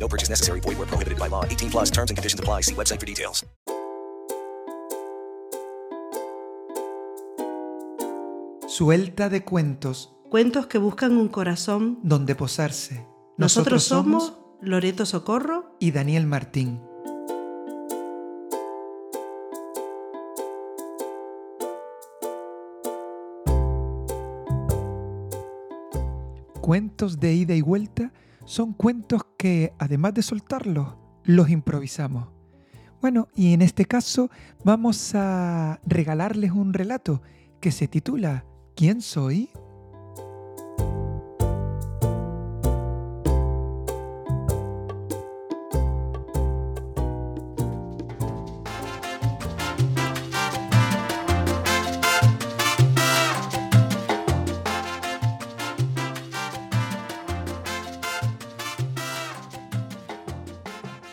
No 0.00 0.08
purchase 0.08 0.30
necessary. 0.30 0.60
Void 0.60 0.78
where 0.78 0.88
prohibited 0.88 1.18
by 1.18 1.28
law. 1.28 1.44
18 1.44 1.70
plus 1.70 1.90
terms 1.90 2.10
and 2.10 2.16
conditions 2.16 2.40
apply. 2.40 2.62
See 2.62 2.74
website 2.74 2.98
for 2.98 3.06
details. 3.06 3.44
Suelta 8.66 9.28
de 9.28 9.44
cuentos 9.44 10.14
Cuentos 10.30 10.68
que 10.68 10.78
buscan 10.78 11.16
un 11.16 11.28
corazón. 11.28 11.98
donde 12.04 12.36
posarse. 12.36 13.04
Nosotros 13.36 13.82
somos 13.82 14.34
Loreto 14.60 15.04
Socorro. 15.04 15.74
y 15.80 15.90
Daniel 15.90 16.26
Martín. 16.26 16.80
Cuentos 26.60 27.18
de 27.18 27.34
ida 27.34 27.54
y 27.54 27.62
vuelta 27.62 28.12
son 28.44 28.72
cuentos 28.72 29.22
que, 29.38 29.72
además 29.78 30.14
de 30.14 30.22
soltarlos, 30.22 30.94
los 31.24 31.50
improvisamos. 31.50 32.28
Bueno, 33.00 33.28
y 33.34 33.54
en 33.54 33.62
este 33.62 33.86
caso 33.86 34.30
vamos 34.64 35.14
a 35.14 35.80
regalarles 35.86 36.50
un 36.52 36.74
relato 36.74 37.22
que 37.60 37.72
se 37.72 37.88
titula 37.88 38.44
¿Quién 38.76 39.00
soy? 39.00 39.50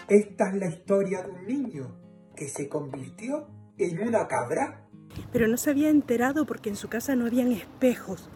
Esta 0.10 0.48
es 0.50 0.56
la 0.56 0.68
historia 0.68 1.22
de 1.22 1.32
un 1.32 1.46
niño 1.46 1.96
que 2.34 2.48
se 2.48 2.70
convirtió 2.70 3.48
en 3.78 4.08
una 4.08 4.26
cabra. 4.28 4.88
Pero 5.34 5.50
no 5.50 5.58
se 5.58 5.72
había 5.72 5.90
enterado 5.90 6.46
porque 6.46 6.70
en 6.70 6.78
su 6.78 6.88
casa 6.88 7.16
no 7.18 7.26
habían 7.26 7.52
espejos. 7.52 8.30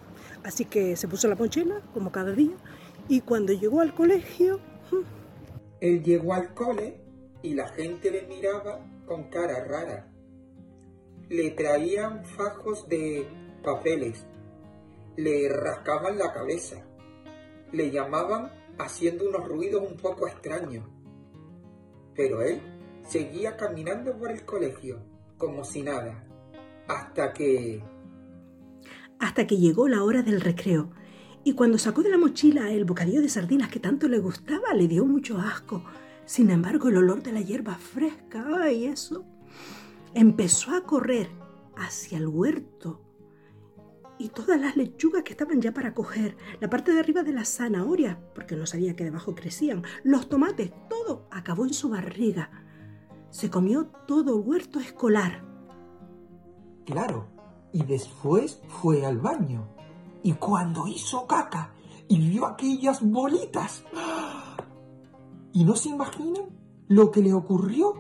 Así 0.44 0.66
que 0.66 0.98
se 0.98 1.08
puso 1.08 1.30
la 1.30 1.36
mochila, 1.36 1.82
como 1.94 2.12
cada 2.12 2.34
día, 2.34 2.58
y 3.08 3.22
cuando 3.22 3.54
llegó 3.54 3.80
al 3.80 3.94
colegio, 3.94 4.60
Él 5.80 6.04
llegó 6.04 6.34
al 6.34 6.54
cole 6.54 7.00
y 7.42 7.54
la 7.54 7.70
gente 7.70 8.12
le 8.12 8.24
miraba 8.24 8.86
con 9.06 9.30
cara 9.30 9.64
rara. 9.64 10.12
Le 11.30 11.52
traían 11.52 12.26
fajos 12.26 12.90
de 12.90 13.26
papeles, 13.64 14.26
le 15.16 15.48
rascaban 15.48 16.18
la 16.18 16.34
cabeza, 16.34 16.86
le 17.72 17.92
llamaban 17.92 18.52
haciendo 18.78 19.30
unos 19.30 19.48
ruidos 19.48 19.90
un 19.90 19.96
poco 19.96 20.28
extraños. 20.28 20.84
Pero 22.16 22.42
él 22.42 22.62
seguía 23.08 23.58
caminando 23.58 24.18
por 24.18 24.32
el 24.32 24.46
colegio 24.46 25.00
como 25.38 25.64
si 25.64 25.82
nada, 25.82 26.24
hasta 26.88 27.34
que... 27.34 27.84
hasta 29.18 29.48
que 29.48 29.58
llegó 29.58 29.88
la 29.88 30.04
hora 30.04 30.22
del 30.22 30.40
recreo. 30.40 30.92
Y 31.44 31.54
cuando 31.54 31.80
sacó 31.80 32.04
de 32.04 32.12
la 32.12 32.20
mochila 32.20 32.72
el 32.72 32.86
bocadillo 32.86 33.22
de 33.22 33.30
sardinas 33.30 33.70
que 33.70 33.80
tanto 33.80 34.08
le 34.08 34.20
gustaba, 34.20 34.74
le 34.76 34.88
dio 34.88 35.04
mucho 35.06 35.40
asco. 35.40 35.84
Sin 36.26 36.52
embargo, 36.52 36.90
el 36.90 36.98
olor 36.98 37.24
de 37.24 37.32
la 37.32 37.42
hierba 37.42 37.76
fresca, 37.76 38.46
ay, 38.62 38.86
eso, 38.86 39.26
empezó 40.14 40.76
a 40.76 40.84
correr 40.84 41.30
hacia 41.76 42.20
el 42.20 42.28
huerto. 42.28 43.02
Y 44.20 44.30
todas 44.30 44.62
las 44.62 44.78
lechugas 44.78 45.24
que 45.24 45.34
estaban 45.34 45.60
ya 45.60 45.74
para 45.74 45.96
coger, 45.96 46.38
la 46.60 46.70
parte 46.70 46.92
de 46.94 47.00
arriba 47.00 47.24
de 47.24 47.34
las 47.34 47.50
zanahorias, 47.50 48.18
porque 48.36 48.56
no 48.56 48.68
sabía 48.68 48.96
que 48.96 49.04
debajo 49.04 49.34
crecían, 49.34 49.82
los 50.04 50.30
tomates, 50.30 50.72
todo 51.02 51.28
acabó 51.32 51.66
en 51.66 51.74
su 51.74 51.90
barriga. 51.90 52.50
Se 53.30 53.50
comió 53.50 53.88
todo 54.08 54.36
el 54.36 54.48
huerto 54.48 54.80
escolar. 54.80 55.44
Claro, 56.86 57.28
y 57.72 57.84
después 57.84 58.62
fue 58.68 59.06
al 59.06 59.20
baño. 59.20 59.68
Y 60.24 60.34
cuando 60.34 60.88
hizo 60.88 61.26
caca 61.28 61.74
y 62.08 62.18
vio 62.18 62.46
aquellas 62.46 63.02
bolitas. 63.02 63.84
¿Y 65.54 65.64
no 65.64 65.76
se 65.76 65.90
imaginan 65.90 66.46
lo 66.88 67.12
que 67.12 67.22
le 67.22 67.34
ocurrió 67.34 67.94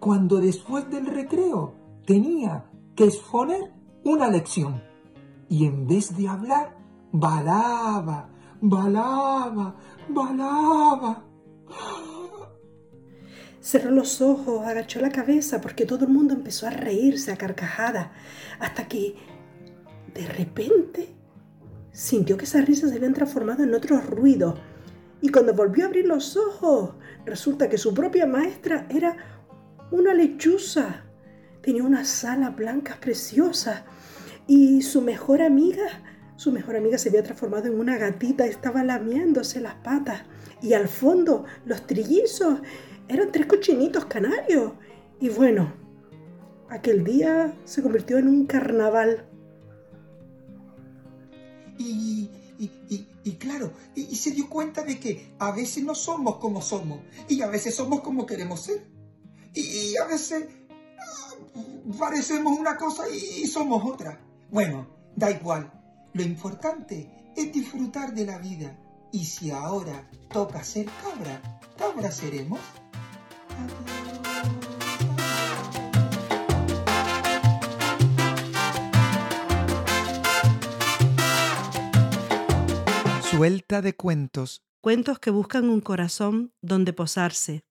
cuando 0.00 0.38
después 0.38 0.88
del 0.90 1.06
recreo 1.06 1.74
tenía 2.06 2.70
que 2.94 3.04
exponer 3.04 3.72
una 4.04 4.28
lección? 4.28 4.82
Y 5.48 5.66
en 5.66 5.86
vez 5.86 6.16
de 6.16 6.28
hablar, 6.28 6.76
balaba, 7.12 8.28
balaba, 8.60 9.74
balaba. 10.08 11.24
Cerró 13.60 13.90
los 13.90 14.20
ojos, 14.20 14.66
agachó 14.66 15.00
la 15.00 15.10
cabeza 15.10 15.60
porque 15.60 15.84
todo 15.84 16.04
el 16.04 16.12
mundo 16.12 16.34
empezó 16.34 16.66
a 16.66 16.70
reírse 16.70 17.32
a 17.32 17.36
carcajadas, 17.36 18.08
hasta 18.60 18.86
que 18.86 19.16
de 20.14 20.26
repente 20.26 21.08
sintió 21.92 22.36
que 22.36 22.44
esas 22.44 22.64
risas 22.64 22.90
se 22.90 22.96
habían 22.96 23.14
transformado 23.14 23.64
en 23.64 23.74
otros 23.74 24.06
ruidos. 24.06 24.58
Y 25.20 25.30
cuando 25.30 25.52
volvió 25.54 25.84
a 25.84 25.88
abrir 25.88 26.06
los 26.06 26.36
ojos, 26.36 26.94
resulta 27.26 27.68
que 27.68 27.78
su 27.78 27.92
propia 27.92 28.26
maestra 28.26 28.86
era 28.88 29.16
una 29.90 30.14
lechuza. 30.14 31.02
Tenía 31.60 31.82
unas 31.82 32.24
alas 32.24 32.54
blancas 32.54 32.98
preciosas. 32.98 33.82
Y 34.46 34.82
su 34.82 35.02
mejor 35.02 35.42
amiga, 35.42 35.86
su 36.36 36.52
mejor 36.52 36.76
amiga 36.76 36.98
se 36.98 37.08
había 37.08 37.24
transformado 37.24 37.66
en 37.66 37.78
una 37.78 37.98
gatita, 37.98 38.46
estaba 38.46 38.84
lamiéndose 38.84 39.60
las 39.60 39.74
patas. 39.74 40.22
Y 40.62 40.74
al 40.74 40.88
fondo, 40.88 41.44
los 41.66 41.86
trillizos 41.86 42.60
eran 43.08 43.32
tres 43.32 43.46
cochinitos 43.46 44.04
canarios. 44.04 44.72
Y 45.20 45.28
bueno, 45.30 45.72
aquel 46.68 47.04
día 47.04 47.56
se 47.64 47.82
convirtió 47.82 48.18
en 48.18 48.28
un 48.28 48.46
carnaval. 48.46 49.26
Y, 51.78 52.30
y, 52.58 52.70
y, 52.88 53.08
y 53.24 53.32
claro, 53.36 53.72
y, 53.94 54.16
se 54.16 54.32
dio 54.32 54.48
cuenta 54.48 54.82
de 54.82 54.98
que 54.98 55.34
a 55.38 55.52
veces 55.52 55.84
no 55.84 55.94
somos 55.94 56.36
como 56.36 56.60
somos 56.60 57.00
y 57.28 57.40
a 57.42 57.46
veces 57.46 57.74
somos 57.74 58.00
como 58.00 58.26
queremos 58.26 58.62
ser. 58.62 58.84
Y, 59.54 59.96
a 59.96 60.06
veces 60.06 60.46
ah, 60.98 61.34
parecemos 61.98 62.58
una 62.58 62.76
cosa 62.76 63.04
y 63.08 63.46
somos 63.46 63.84
otra. 63.84 64.20
Bueno, 64.50 64.88
da 65.14 65.30
igual. 65.30 65.72
Lo 66.14 66.22
importante 66.22 67.32
es 67.36 67.52
disfrutar 67.52 68.14
de 68.14 68.26
la 68.26 68.38
vida. 68.38 68.76
Y 69.12 69.24
si 69.24 69.50
ahora 69.50 70.08
toca 70.30 70.62
ser 70.64 70.86
cabra, 71.02 71.60
cabra 71.78 72.10
seremos. 72.10 72.60
Suelta 83.30 83.82
de 83.82 83.94
cuentos. 83.94 84.62
Cuentos 84.80 85.18
que 85.18 85.30
buscan 85.30 85.68
un 85.68 85.80
corazón 85.80 86.52
donde 86.60 86.92
posarse. 86.92 87.64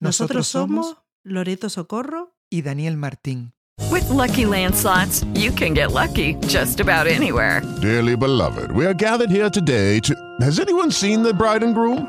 Nosotros 0.00 0.46
somos 0.48 0.96
Loreto 1.24 1.68
Socorro. 1.68 2.36
y 2.50 2.62
Daniel 2.62 2.96
Martín. 2.96 3.52
With 3.90 4.08
Lucky 4.08 4.46
Land 4.46 4.74
slots, 4.74 5.24
you 5.34 5.52
can 5.52 5.74
get 5.74 5.92
lucky 5.92 6.34
just 6.46 6.80
about 6.80 7.06
anywhere. 7.06 7.62
Dearly 7.80 8.16
beloved, 8.16 8.72
we 8.72 8.86
are 8.86 8.94
gathered 8.94 9.30
here 9.30 9.50
today 9.50 10.00
to. 10.00 10.14
Has 10.40 10.58
anyone 10.58 10.90
seen 10.90 11.22
the 11.22 11.34
bride 11.34 11.62
and 11.62 11.74
groom? 11.74 12.08